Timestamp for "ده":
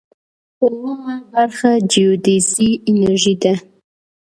3.43-3.53